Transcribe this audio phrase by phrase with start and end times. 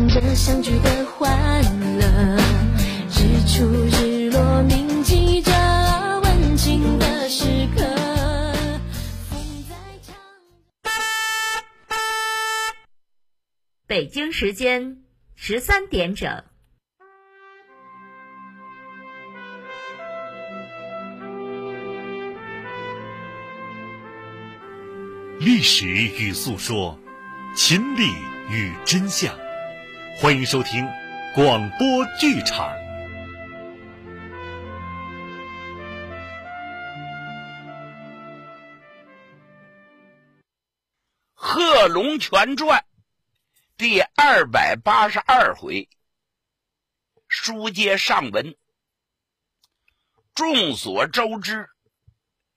[0.00, 1.62] 唱着相聚的欢
[1.98, 2.38] 乐，
[3.10, 5.52] 日出日落铭记着
[6.24, 7.44] 温情的时
[7.76, 7.82] 刻。
[9.28, 10.16] 风在唱。
[13.86, 15.02] 北京时间
[15.34, 16.44] 十三点整。
[25.40, 26.98] 历史与诉说，
[27.54, 28.08] 亲历
[28.50, 29.36] 与真相，
[30.22, 30.86] 欢迎收听
[31.34, 32.68] 广播剧场。
[41.32, 42.80] 《贺龙全传》
[43.78, 45.88] 第二百八十二回，
[47.26, 48.54] 书接上文。
[50.34, 51.70] 众所周知，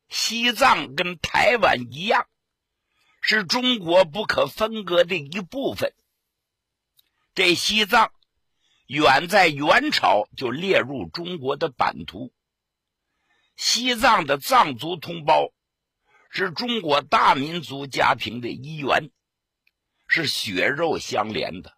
[0.09, 2.27] 西藏跟台湾一样，
[3.21, 5.93] 是中国不可分割的一部分。
[7.35, 8.11] 这西藏
[8.85, 12.31] 远在元朝就列入中国的版图。
[13.55, 15.51] 西藏的藏族同胞
[16.29, 19.09] 是中国大民族家庭的一员，
[20.07, 21.75] 是血肉相连的。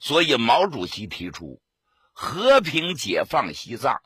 [0.00, 1.60] 所以，毛主席提出
[2.12, 4.02] 和平解放西藏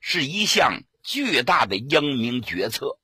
[0.00, 2.98] 是一项巨大的英明决策。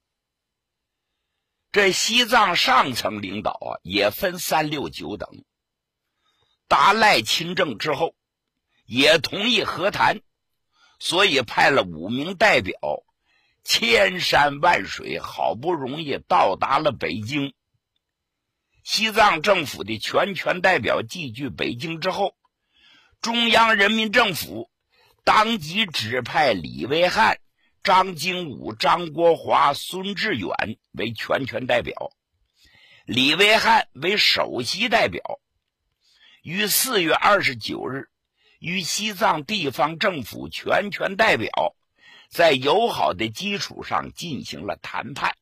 [1.72, 5.44] 这西藏上层领导啊，也分三六九等。
[6.74, 8.16] 达赖亲政之后，
[8.84, 10.22] 也同意和谈，
[10.98, 12.74] 所以派了五名代表，
[13.62, 17.54] 千山万水，好不容易到达了北京。
[18.82, 22.34] 西藏政府的全权代表寄居北京之后，
[23.20, 24.68] 中央人民政府
[25.22, 27.38] 当即指派李维汉、
[27.84, 30.50] 张经武、张国华、孙志远
[30.90, 32.10] 为全权代表，
[33.06, 35.22] 李维汉为首席代表。
[36.44, 38.10] 于四月二十九日，
[38.58, 41.74] 与西藏地方政府全权代表
[42.28, 45.38] 在友好的基础上进行了谈判。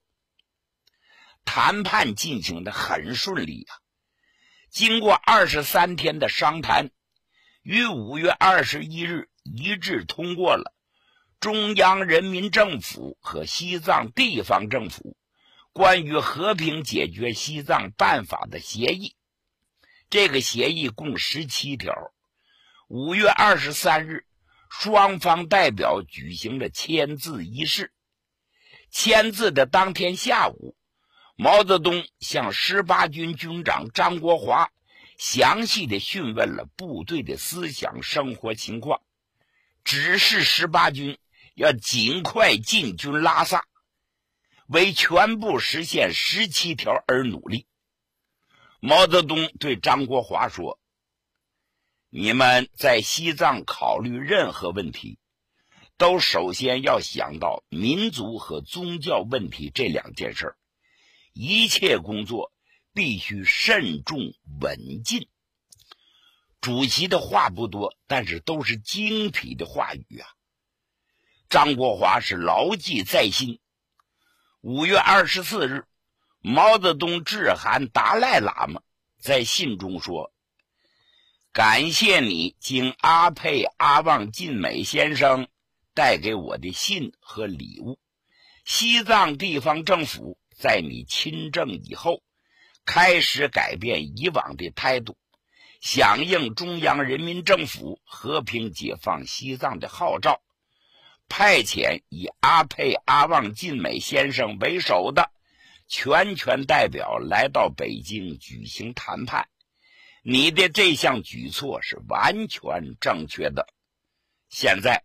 [1.45, 3.75] 谈判进行的很顺利啊！
[4.71, 6.93] 经过二十三天的商谈，
[7.63, 10.73] 于五月二十一日一致通过了
[11.41, 15.17] 中央人民政府和西藏地方政府
[15.73, 19.17] 关于和平解决西藏办法的协议。
[20.13, 21.95] 这个协议共十七条。
[22.87, 24.27] 五月二十三日，
[24.69, 27.95] 双方代表举行了签字仪式。
[28.91, 30.77] 签字的当天下午，
[31.35, 34.71] 毛泽东向十八军军长张国华
[35.17, 39.01] 详细的询问了部队的思想生活情况，
[39.83, 41.17] 指示十八军
[41.55, 43.65] 要尽快进军拉萨，
[44.67, 47.67] 为全部实现十七条而努力。
[48.85, 50.81] 毛泽东对张国华说
[52.11, 55.21] ：“你们在西藏考虑任何问题，
[55.97, 60.57] 都首先要想到民族和宗教问题这两件事
[61.33, 62.53] 一切工作
[62.93, 65.29] 必须慎重稳进。”
[66.61, 70.27] 主席的话不多，但是都是精辟的话语啊。
[71.49, 73.61] 张国华是牢记在心。
[74.61, 75.87] 五月二十四日。
[76.45, 78.83] 毛泽东致函达赖喇嘛，
[79.21, 80.33] 在信中说
[81.55, 85.47] ：“感谢你经阿佩阿旺晋美先生
[85.95, 87.97] 带给我的信和礼物。
[88.65, 92.25] 西藏地方政府在你亲政以后，
[92.85, 95.17] 开始改变以往的态度，
[95.81, 100.43] 响应中央人民政府和平解放西藏的号召，
[101.29, 105.31] 派遣以阿佩阿旺晋美先生为首的。”
[105.95, 109.47] 全权代表来到北京举行谈判，
[110.23, 113.69] 你的这项举措是完全正确的。
[114.49, 115.05] 现在，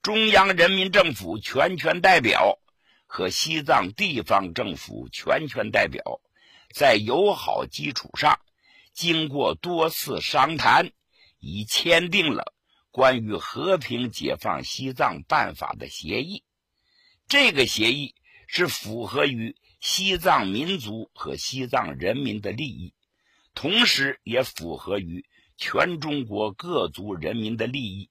[0.00, 2.58] 中央人民政府全权代表
[3.06, 6.22] 和西藏地方政府全权代表
[6.74, 8.40] 在友好基础上，
[8.94, 10.92] 经过多次商谈，
[11.40, 12.54] 已签订了
[12.90, 16.42] 关于和平解放西藏办法的协议。
[17.28, 18.14] 这个协议
[18.46, 19.54] 是符合于。
[19.84, 22.94] 西藏民族和西藏人民的利益，
[23.52, 25.26] 同时也符合于
[25.56, 28.08] 全中国各族人民的利益。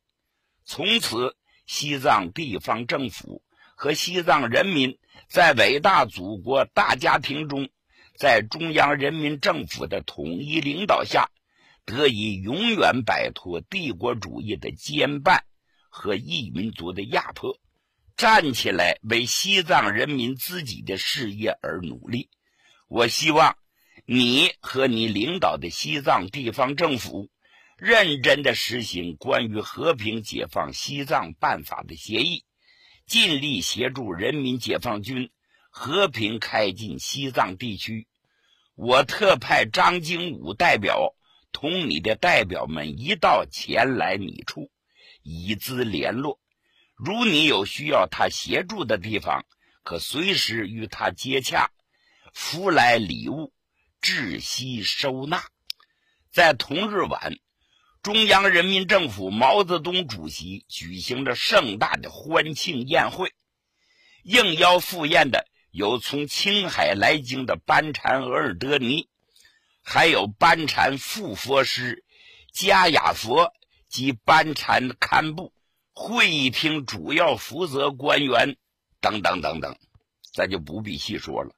[0.66, 3.42] 从此，西藏地方政府
[3.78, 7.70] 和西藏人民在伟大祖国大家庭中，
[8.18, 11.32] 在中央人民政府的统一领导下，
[11.86, 15.46] 得以永远摆脱帝国主义的兼办
[15.88, 17.61] 和异民族的压迫。
[18.22, 22.30] 站起来为西藏人民自己的事业而努力。
[22.88, 23.58] 我希望
[24.06, 27.32] 你和你领导的西藏地方政府
[27.78, 32.46] 认真的实行关于和平解放西藏办法的协议，
[33.08, 35.32] 尽力协助人民解放军
[35.72, 38.08] 和平开进西藏地区。
[38.76, 41.16] 我特派张经武代表
[41.52, 44.70] 同你的代表们一道前来你处，
[45.24, 46.40] 以资联络。
[47.04, 49.44] 如你有需要他协助的地方，
[49.84, 51.72] 可随时与他接洽。
[52.32, 53.52] 福来礼物，
[54.00, 55.44] 窒息收纳。
[56.32, 57.34] 在同日晚。
[58.04, 63.32] 中央人民政府毛泽东主席举行了盛大的欢庆宴会，
[64.24, 69.08] 应邀赴宴的有从青海来京的班禅额尔德尼，
[69.84, 72.04] 还有班禅副佛师
[72.52, 73.54] 加雅佛
[73.88, 75.54] 及班禅堪布，
[76.02, 78.58] 会议厅主要负责官员
[79.00, 79.78] 等等等等，
[80.34, 81.52] 咱就不必细说了。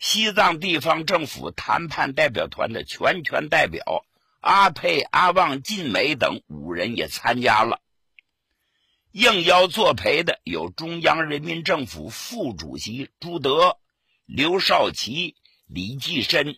[0.00, 4.04] 西藏地方政府谈判代表团的全权代表。
[4.40, 7.80] 阿佩、阿旺、晋美等五人也参加了。
[9.12, 13.76] 应邀作陪的有中央人民政府副主席朱德、
[14.24, 15.36] 刘少奇、
[15.66, 16.56] 李济深，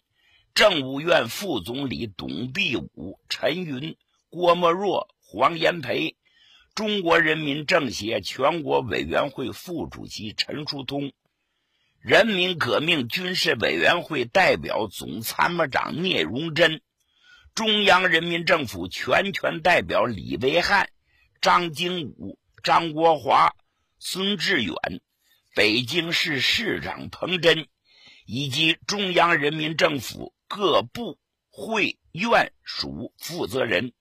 [0.54, 3.96] 政务院副总理董必武、陈云、
[4.30, 6.14] 郭沫若、黄炎培，
[6.74, 11.12] 中国人民政协全国委员会副主席陈树通，
[12.00, 16.80] 人民革命军事委员会代表总参谋长聂荣臻。
[17.54, 20.88] 中央人民政府全权代表李维汉、
[21.42, 23.54] 张经武、张国华、
[23.98, 24.74] 孙志远，
[25.54, 27.66] 北京市市长彭真，
[28.24, 31.18] 以及中央人民政府各部
[31.50, 33.92] 会院属负责人、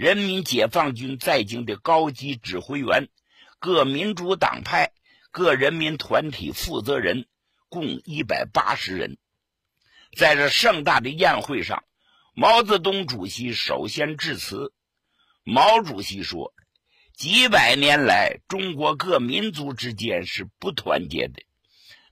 [0.00, 3.10] 人民解放军在京的高级指挥员、
[3.58, 4.92] 各民主党派、
[5.30, 7.26] 各人民团体负责人，
[7.68, 9.18] 共一百八十人，
[10.16, 11.84] 在这盛大的宴会上。
[12.32, 14.72] 毛泽东主席首先致辞。
[15.44, 16.54] 毛主席说
[17.14, 21.42] ：“几百年来，中国各民族之间是不团结的，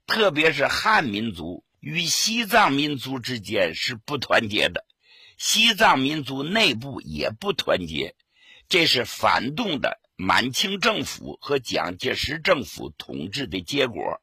[0.06, 4.85] 特别是汉民族与西藏民族之间是不团结的，
[5.38, 8.14] 西藏民族内部也不团结。
[8.69, 14.20] 这是反动的满清政府和蒋介石政府统治的结果，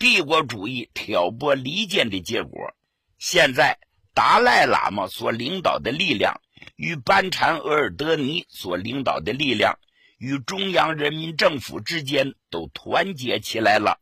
[0.00, 2.74] 帝国主义挑拨离间的结果。
[3.18, 3.78] 现在。”
[4.18, 6.40] 达赖喇嘛所领导的力量
[6.74, 9.78] 与班禅额尔德尼所领导的力量
[10.18, 14.00] 与中央人民政府之间都团结起来了，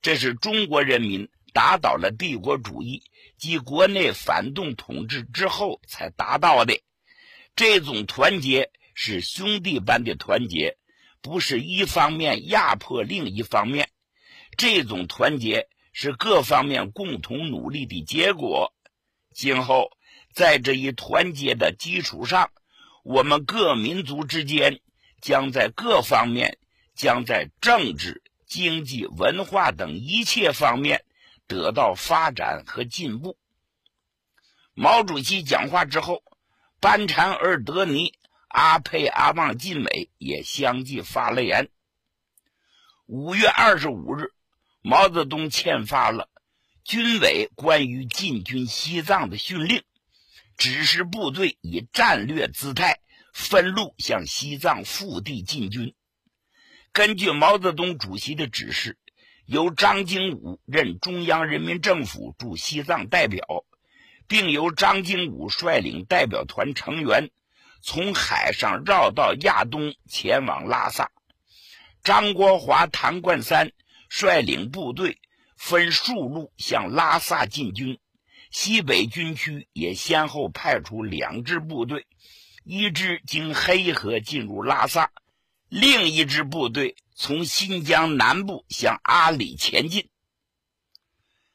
[0.00, 3.02] 这是中国人民打倒了帝国主义
[3.38, 6.78] 及国内反动统治之后才达到的。
[7.56, 10.76] 这种团结是兄弟般的团结，
[11.22, 13.88] 不是一方面压迫另一方面。
[14.56, 18.74] 这种团结是各方面共同努力的结果。
[19.32, 19.90] 今后，
[20.32, 22.50] 在这一团结的基础上，
[23.04, 24.80] 我们各民族之间
[25.20, 26.58] 将在各方面，
[26.94, 31.04] 将在政治、经济、文化等一切方面
[31.48, 33.36] 得到发展和进步。
[34.74, 36.22] 毛主席讲话之后，
[36.78, 38.14] 班禅尔德尼、
[38.46, 41.70] 阿佩、阿旺晋美也相继发了言。
[43.06, 44.32] 五月二十五日，
[44.82, 46.28] 毛泽东签发了。
[46.84, 49.82] 军委关于进军西藏的训令，
[50.56, 53.00] 指示部队以战略姿态
[53.34, 55.94] 分路向西藏腹地进军。
[56.92, 58.96] 根据毛泽东主席的指示，
[59.48, 63.64] 由张经武任中央人民政府驻西藏代表，
[64.26, 67.30] 并由张经武率领代表团成员
[67.82, 71.10] 从海上绕道亚东前往拉萨。
[72.04, 73.72] 张国华、谭冠三
[74.08, 75.18] 率领部队。
[75.60, 77.98] 分数路向拉萨进军，
[78.52, 82.06] 西北军区也先后派出两支部队，
[82.62, 85.10] 一支经黑河进入拉萨，
[85.68, 90.08] 另一支部队从新疆南部向阿里前进。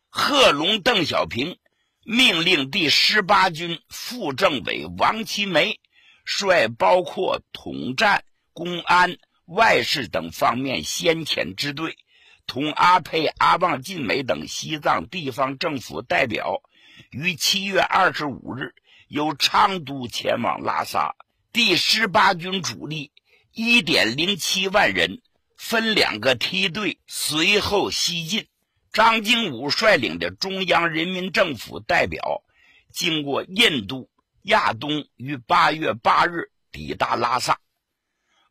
[0.09, 1.57] 贺龙、邓小平
[2.03, 5.79] 命令第十八军副政委王其梅
[6.23, 11.97] 率包括统战、公安、外事等方面先遣支队。
[12.45, 16.61] 同阿沛、阿旺、晋美等西藏地方政府代表
[17.09, 18.75] 于七月二十五日
[19.07, 21.15] 由昌都前往拉萨。
[21.51, 23.11] 第十八军主力
[23.53, 25.21] 一点零七万人
[25.55, 28.47] 分两个梯队随后西进。
[28.91, 32.43] 张经武率领的中央人民政府代表
[32.91, 34.09] 经过印度、
[34.43, 37.59] 亚东，于八月八日抵达拉萨。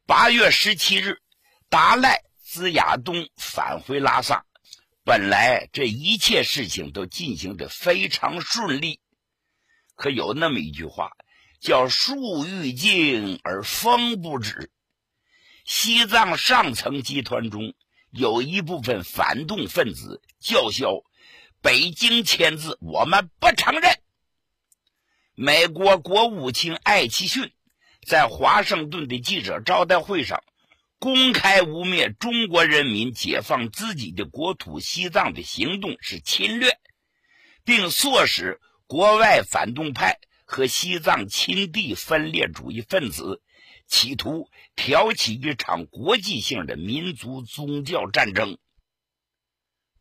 [0.06, 1.20] 八月十七日，
[1.68, 2.22] 达赖。
[2.44, 4.44] 自亚东返回拉萨，
[5.04, 9.00] 本来这一切事情都进行的非常顺利，
[9.94, 11.12] 可有那么一句话，
[11.60, 14.70] 叫树欲静而风不止。
[15.64, 17.74] 西藏上层集团中
[18.10, 21.02] 有一部分反动分子叫嚣
[21.62, 23.98] ：“北京签字，我们不承认。”
[25.34, 27.52] 美国国务卿艾奇逊
[28.06, 30.42] 在华盛顿的记者招待会上
[30.98, 36.78] 公开污蔑中国人民解放自己的国土西藏的行动是侵略，
[37.64, 43.40] 并唆使国外反动派和西藏亲帝分裂主义分子
[43.92, 48.56] 企图挑起一场国际性的民族宗教战争。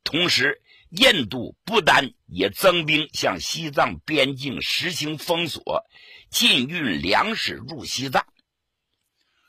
[0.06, 5.84] 同时，印度不丹也增兵向西藏边境实行封锁，
[6.30, 8.26] 禁运粮食入西藏。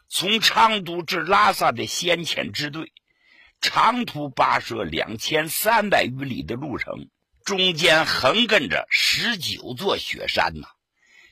[0.08, 2.92] 从昌都至拉萨的先遣支队，
[3.60, 7.08] 长途跋涉两千三百余里的路程，
[7.44, 10.66] 中间横亘着十九座雪山呐，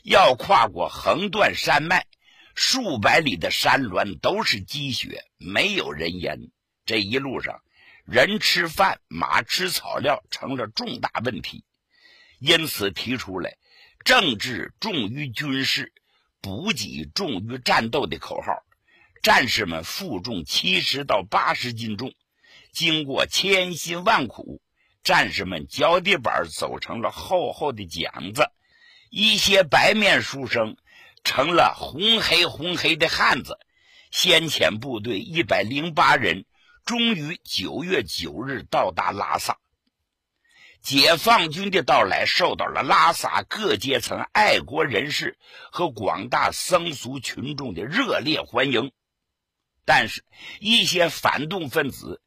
[0.05, 2.07] 要跨过横断山脉，
[2.63, 6.51] 数百里的山峦都是积雪，没有人烟。
[6.85, 7.63] 这一路上。
[8.05, 11.65] 人吃饭，马吃草料，成了重大问题，
[12.39, 13.57] 因此提出来
[14.05, 15.95] “政治重于军事，
[16.43, 18.63] 补给重于战斗”的口号。
[19.23, 22.13] 战士们负重七十到八十斤重，
[22.73, 24.61] 经过千辛万苦，
[25.03, 28.51] 战士们脚底板走成了厚厚的茧子，
[29.09, 30.77] 一些白面书生
[31.25, 33.59] 成了红黑红黑的汉子。
[34.11, 36.45] 先遣部队一百零八人。
[36.87, 39.59] 终于九月九日到达拉萨。
[40.83, 45.39] 解放军的到来受到了拉萨各阶层爱国人士
[45.71, 48.91] 和广大僧俗群众的热烈欢迎。
[49.85, 50.25] 但是，
[50.59, 52.23] 一些反动分子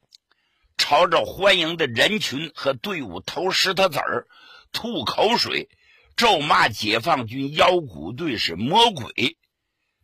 [0.77, 4.27] 朝着欢迎的人群和队伍投石头子儿、
[4.71, 5.67] 吐口水，
[6.15, 9.37] 咒骂解放军腰鼓队是魔鬼。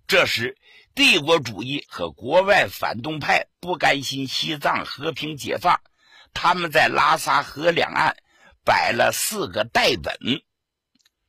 [0.08, 0.58] 这时，
[0.96, 5.80] 帝国主义和国外反动派不甘心西藏和平解放，
[6.34, 8.18] 他们在拉萨河两岸
[8.66, 10.18] 摆了四个代本。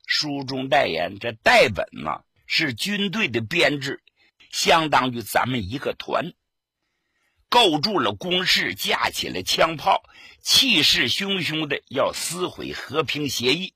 [0.07, 4.03] 书中代言，这代本呢是军队的编制，
[4.51, 6.33] 相当于咱们一个团。
[7.49, 10.03] 构筑了工事，架起了枪炮，
[10.41, 13.75] 气势汹汹的要撕毁和平协议。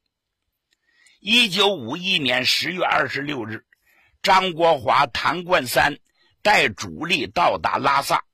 [1.26, 3.64] 一九五一年十月二十六日。
[4.22, 5.96] 张国华、谭冠三
[6.42, 8.24] 带主力到达拉萨，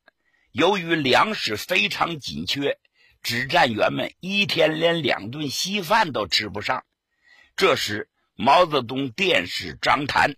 [0.50, 2.80] 由于粮食非常紧缺，
[3.22, 6.84] 指战员们一天连两顿稀饭都吃不上。
[7.54, 10.34] 这时，毛泽东电示张谭，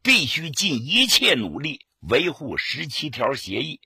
[0.00, 3.80] 必须尽一切努力维护十七条协议，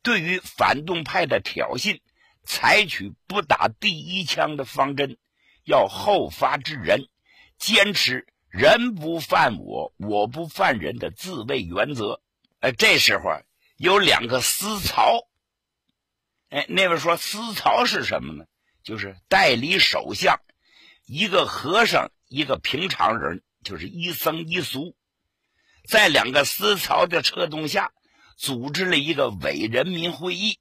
[0.00, 2.00] 对于反动派的挑衅，
[2.42, 5.18] 采取不打第一枪的方针，
[5.62, 7.08] 要后发制人，
[7.58, 8.26] 坚持。
[8.48, 12.22] 人不犯我，我不犯人的自卫原则。
[12.60, 13.30] 哎，这时候
[13.76, 15.28] 有两个私曹。
[16.48, 18.46] 哎，那位说私曹是什么呢？
[18.82, 20.40] 就是代理首相，
[21.04, 24.94] 一个和尚，一个平常人，就是一僧一俗，
[25.86, 27.92] 在两个私曹的策动下，
[28.36, 30.60] 组织了一个伪人民会议，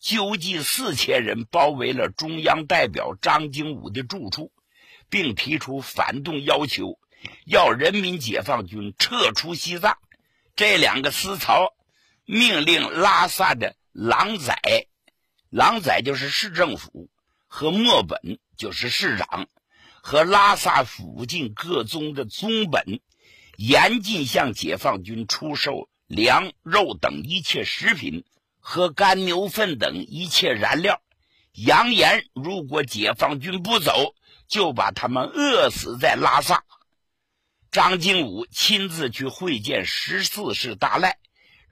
[0.00, 4.50] 纠集四千人包围了中央代表张经武的住处，
[5.10, 6.98] 并提出反动要求。
[7.44, 9.98] 要人民解放军撤出西藏，
[10.54, 11.74] 这两个思曹
[12.24, 14.54] 命令拉萨的狼仔，
[15.50, 17.10] 狼仔就是市政府，
[17.48, 19.48] 和莫本就是市长，
[20.00, 23.00] 和拉萨附近各宗的宗本，
[23.56, 28.24] 严禁向解放军出售粮肉等一切食品
[28.60, 31.02] 和干牛粪等一切燃料，
[31.52, 34.14] 扬言如果解放军不走，
[34.48, 36.64] 就把他们饿死在拉萨。
[37.70, 41.18] 张经武亲自去会见十四世大赖，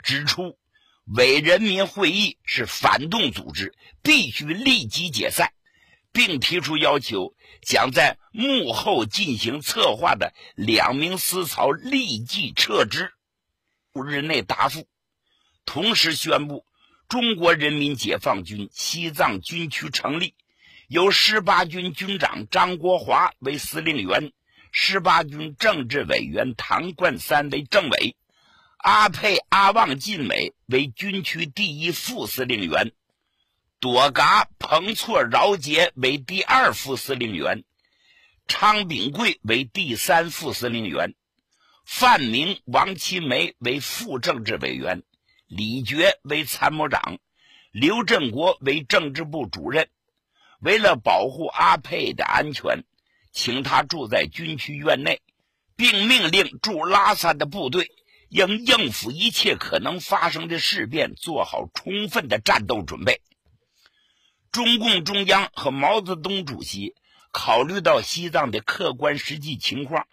[0.04, 0.59] 指出
[1.06, 5.52] 伪人民会议是反动组织，必须立即解散，
[6.12, 13.12] 并提出要求，将在幕后进行策划的两名思曹立即撤职，
[13.95, 14.87] 五日内答复。
[15.64, 16.66] 同时宣布，
[17.09, 20.35] 中国人民解放军西藏军区成立，
[20.88, 24.33] 由十八军军长张国华为司令员。
[24.78, 28.14] 十八军政治委员唐冠三为政委，
[28.76, 32.93] 阿沛、阿旺晋美为军区第一副司令员，
[33.81, 37.64] 朵嘎、彭措、饶杰为第二副司令员，
[38.47, 41.14] 昌炳贵为第三副司令员，
[41.87, 45.02] 范明、王其梅为副政治委员，
[45.47, 47.16] 李觉为参谋长，
[47.73, 49.88] 刘振国为政治部主任。
[50.61, 52.85] 为了保护阿沛的安全。
[53.33, 55.21] 请他住在军区院内，
[55.77, 57.91] 并命令驻拉萨的部队
[58.31, 63.21] 应应付一切可能发生的事变，做好充分的战斗准备。
[64.51, 66.95] 中共中央和毛泽东主席
[67.31, 70.07] 考虑到西藏的客观实际情况，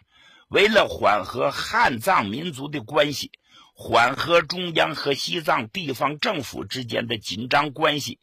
[0.50, 3.32] 为了缓和汉藏民族的关系，
[3.74, 8.20] 缓和中央和西藏地方政府之间的紧张关系，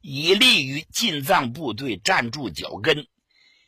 [0.00, 3.06] 以利于进藏部队站住脚跟，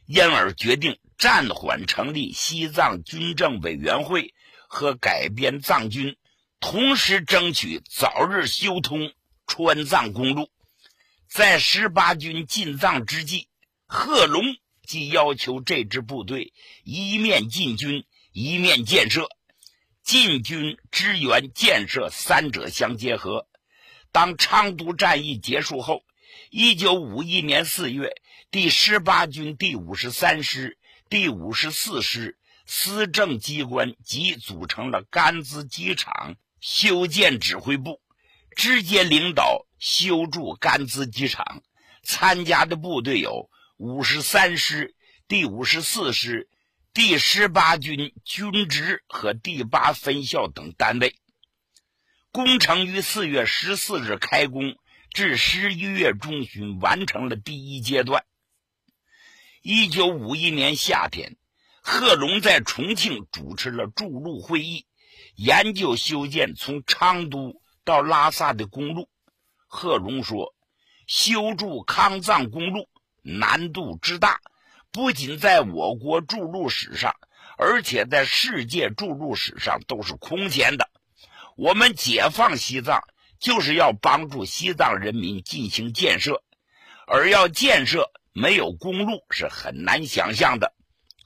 [0.07, 4.35] 因而决定暂缓成立西藏军政委员会
[4.69, 6.17] 和改编藏军，
[6.59, 9.12] 同时争取早日修通
[9.47, 10.49] 川藏公路。
[11.29, 13.49] 在十八军进藏之际，
[13.87, 14.43] 贺龙
[14.87, 16.53] 即要求这支部队
[16.85, 19.29] 一面进军，一面建设，
[20.03, 23.47] 进军支援建设三者相结合。
[24.11, 26.03] 当昌都战役结束后，
[26.55, 28.15] 一九五一年四月，
[28.51, 30.77] 第十八军第五十三师、
[31.09, 38.03] 第五十四师司政机关即组成了甘孜机场修建指挥部。
[38.55, 41.63] 直接领导修筑甘孜机场，
[42.03, 44.95] 参加的部队有五十三师、
[45.29, 46.51] 第五十四师、
[46.93, 51.17] 第十八军军职和第八分校等单位。
[52.31, 54.77] 工程于四月十四日开工，
[55.12, 58.25] 至十一月中旬完成了第一阶段。
[59.62, 61.37] 一九五一年夏天，
[61.83, 64.87] 贺龙在重庆主持了筑路会议，
[65.37, 67.61] 研究修建从昌都。
[67.85, 69.09] 到拉萨的公路，
[69.66, 70.54] 贺龙说
[71.09, 72.88] ：“修筑康藏公路
[73.23, 74.40] 难度之大，
[74.92, 77.12] 不仅在我国筑路史上，
[77.59, 80.88] 而且在世界筑路史上都是空前的。
[81.57, 83.02] 我们解放西藏，
[83.43, 86.43] 就是要帮助西藏人民进行建设，
[87.07, 90.73] 而要建设没有公路是很难想象的。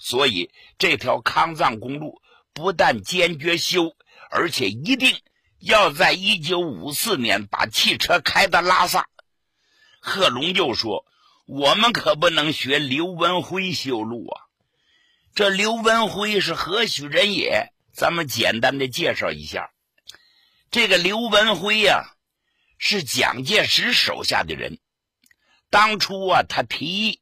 [0.01, 2.21] 所以，这条康藏公路
[2.53, 3.95] 不但坚决修，
[4.31, 5.17] 而且一定。”
[5.59, 9.09] 要在一九五四年把汽车开到拉萨，
[10.01, 11.07] 贺龙又说
[11.49, 14.43] ：“我们可不能学刘文辉修路啊！
[15.35, 17.73] 这刘文辉是何许人也？
[17.91, 19.71] 咱们简单的介绍一下。
[20.71, 22.15] 这个刘文辉呀，
[22.79, 24.79] 是蒋介石手下的人。
[25.71, 27.21] 当初啊，他提议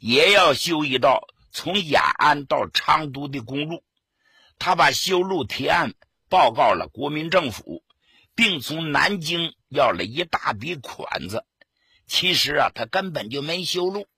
[0.00, 3.82] 也要修一道从雅安到昌都的公路，
[4.58, 5.94] 他把修路提案。”
[6.26, 7.84] 报告了国民政府，
[8.34, 11.44] 并从南京要了一大笔款子。
[12.08, 14.08] 其实啊，他根本就没修路。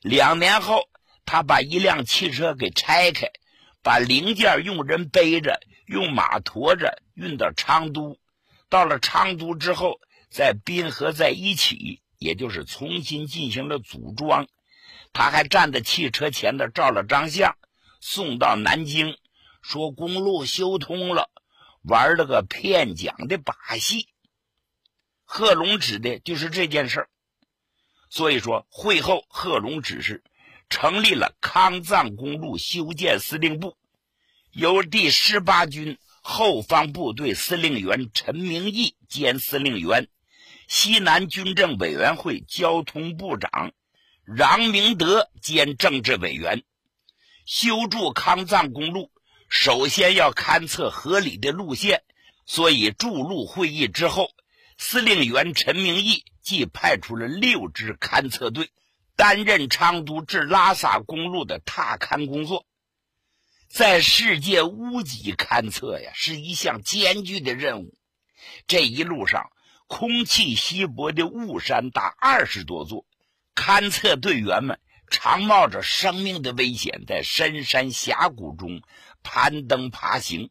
[0.00, 0.88] 两年后，
[1.24, 3.30] 他把一辆汽车给拆开，
[3.80, 8.18] 把零件用人背着，用马驮着运到昌都。
[8.68, 10.00] 到了昌都之后，
[10.32, 14.48] 在滨河在一起，也就是重新进行了组装。
[15.12, 17.56] 他还站在汽车前头照了张相，
[18.00, 19.16] 送到南京，
[19.60, 21.30] 说公路修通了。
[21.82, 24.06] 玩了个骗奖的把戏，
[25.24, 27.08] 贺龙指的就是这件事儿。
[28.08, 30.22] 所以说，会后贺龙指示
[30.70, 33.76] 成立了康藏公路修建司令部，
[34.52, 40.06] 由第十八军后方部队司令员陈明义兼司令员，
[40.74, 43.72] 西南军政委员会交通部长
[44.24, 46.62] 禳明德兼政治委员，
[47.44, 49.12] 修筑康藏公路。
[49.50, 52.02] 首先要勘测合理的路线，
[52.46, 54.30] 所以筑路会议之后，
[54.78, 58.70] 司令员陈明义即派出了六支勘测队，
[59.14, 62.64] 担任昌都至拉萨公路的踏勘工作。
[63.68, 67.94] 在世界屋脊勘测呀，是一项艰巨的任务。
[68.66, 69.52] 这一路上，
[69.94, 73.04] 空气稀薄的雾山达二十多座，
[73.54, 78.80] 勘测队员们常冒着生命的危险，在深山峡谷中。
[79.22, 80.48] 攀登爬行，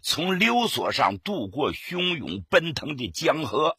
[0.00, 3.76] 从溜索上渡过汹涌奔腾的江河。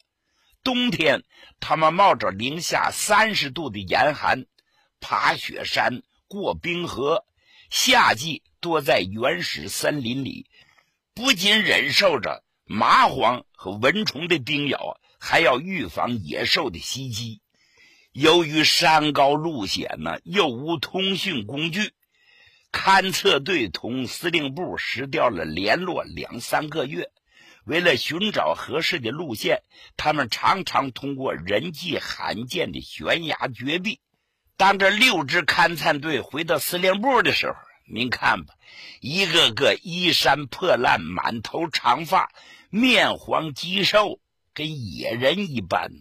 [0.62, 1.24] 冬天，
[1.58, 4.46] 他们冒着零下三十度的严寒，
[5.00, 7.24] 爬雪山、过冰河；
[7.70, 10.46] 夏季，多在原始森林里，
[11.12, 17.42] 不仅忍受着蚂蟥和蚊虫的叮咬，还要预防野兽的袭击。
[18.12, 21.92] 由于山高路险呢，又无通讯工具。
[22.72, 27.10] 勘测队同司令部失掉了联络两三个月，
[27.66, 29.62] 为了寻找合适的路线，
[29.98, 34.00] 他们常常通过人迹罕见的悬崖绝壁。
[34.56, 37.54] 当这六支勘探队回到司令部的时候，
[37.86, 38.54] 您看吧，
[39.00, 42.30] 一个个衣衫破烂，满头长发，
[42.70, 44.20] 面黄肌瘦，
[44.54, 46.00] 跟野人一般呢。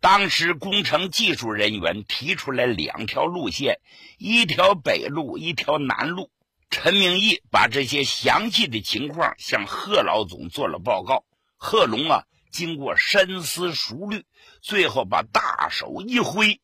[0.00, 3.78] 当时工程技术人员提出来两条路线，
[4.18, 6.30] 一条北路，一条南路。
[6.70, 11.24] 陈明义把这些详细的情况向贺老总做了报告。
[11.56, 14.24] 贺龙啊，经过深思熟虑，
[14.62, 16.60] 最后把大手一挥，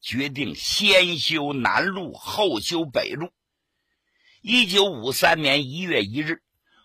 [0.00, 3.30] 决定先修南路，后修北路。
[4.40, 6.42] 一九五三年一月一日，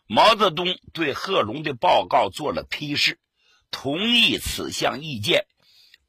[0.08, 3.20] 毛泽东对贺龙的报告做了批示，
[3.70, 5.46] 同意此项意见。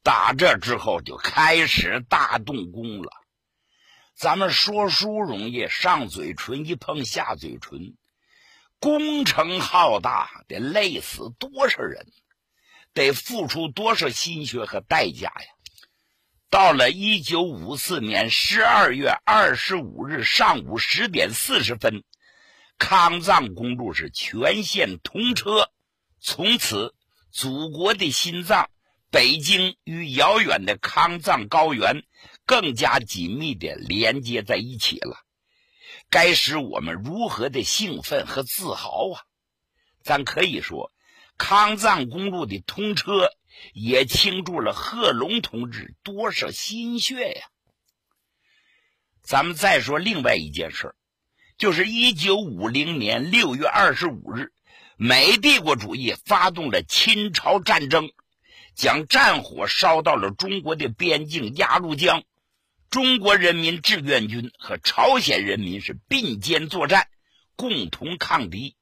[0.01, 3.11] 打这之后，就开始大动工了。
[4.15, 7.95] 咱们说书容易，上嘴唇一碰下嘴唇，
[8.79, 12.07] 工程浩大，得累死多少人，
[12.93, 15.54] 得付出多少心血和代价呀！
[16.49, 22.03] 到了一九五四年十二月二十五日上午十点四十分，
[22.77, 25.69] 康藏公路是全线通车，
[26.19, 26.93] 从此
[27.31, 28.69] 祖国的心脏
[29.11, 32.03] 北京与遥远的康藏高原。
[32.47, 35.17] 更加紧密的连接在一起了，
[36.11, 39.25] 该使我们如何的兴奋和自豪啊！
[40.03, 40.91] 咱可以说，
[41.39, 43.31] 康藏公路的通车
[43.73, 47.47] 也倾注了贺龙同志多少心血呀！
[49.21, 50.95] 咱们再说另外一件事
[51.57, 54.51] 就是一九五零年六月二十五日，
[54.97, 58.11] 美帝国主义发动了侵朝战争，
[58.75, 62.23] 将战火烧到了中国的边境鸭绿江。
[62.89, 67.07] 中国人民志愿军和朝鲜人民是并肩作战，
[67.55, 68.75] 共同抗敌。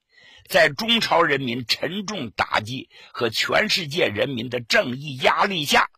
[0.47, 5.89] 在中朝人民沉重打击和全世界人民的正义压力下，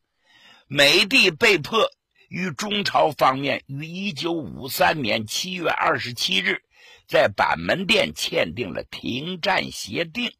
[0.67, 1.89] 美帝被迫
[2.29, 6.63] 与中朝方面于1953年7月27日
[7.07, 10.33] 在板门店签订了停战协定。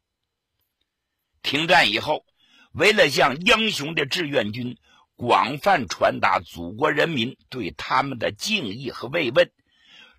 [1.42, 2.24] 停战以后，
[2.72, 4.76] 为了向英雄的志愿军。
[5.18, 9.50] 广泛传达祖国人民对他们的敬意和慰问，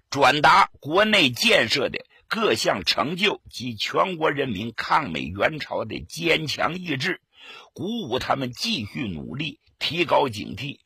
[0.09, 7.21] 转达国内建设的各项成就及全国人民抗美援朝的坚强意志，
[7.73, 10.79] 鼓舞他们继续努力，提高警惕，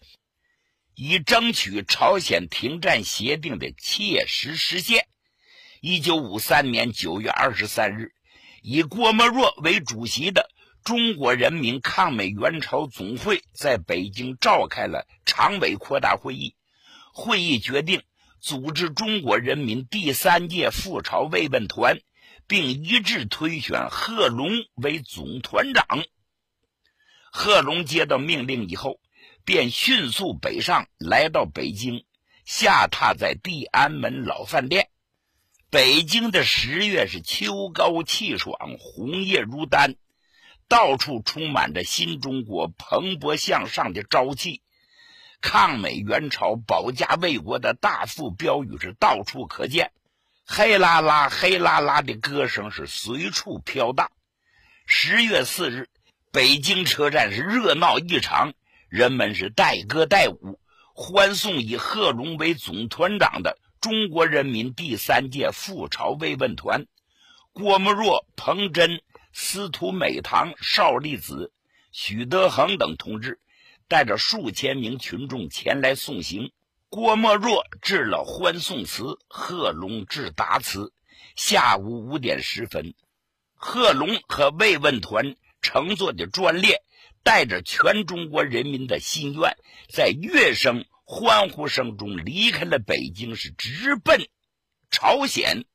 [0.96, 5.08] 以争取朝鲜停战协定的切实实现。
[5.82, 8.14] 一九五三年九月二十三日，
[8.62, 10.50] 以郭沫若为主席的。
[10.84, 16.56] 中国人民抗美援朝总会在北京召开了常委扩大会议，
[17.14, 18.02] 会议决定
[18.42, 22.00] 组织中国人民第三届赴朝慰问团，
[22.48, 25.86] 并一致推选贺龙为总团长。
[27.32, 29.00] 贺龙接到命令以后，
[29.46, 32.04] 便迅速北上，来到北京，
[32.44, 34.90] 下榻在地安门老饭店。
[35.70, 39.94] 北京的十月是秋高气爽，红叶如丹。
[40.68, 44.64] 到处充满着新中国蓬勃向上的朝气，
[45.42, 49.92] 抗美援朝、保家卫国的大副标语是到处可见，
[50.46, 54.12] 黑啦啦、黑啦啦的歌声是随处飘荡。
[54.86, 55.90] 十月四日，
[56.32, 58.54] 北京车站是热闹异常，
[58.88, 60.60] 人们是带歌带舞，
[60.94, 66.86] 欢送以贺龙为总团长的中国人民第三届赴朝慰问团，
[67.52, 69.02] 郭沫若、彭真。
[69.34, 71.54] 司徒美堂、邵力子、
[71.94, 73.40] 许德恒等同志
[73.92, 76.54] 带着数千名群众前来送行。
[76.88, 80.94] 郭沫若致了欢送词，贺龙致答词。
[81.36, 82.96] 下午五点十分，
[83.54, 86.82] 贺龙和慰问团乘坐的专列，
[87.22, 89.58] 带着全中国人民的心愿，
[89.90, 94.26] 在乐声、欢呼声中离开了北京，是直奔
[94.90, 95.66] 朝鲜。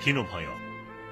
[0.00, 0.57] 听众朋友，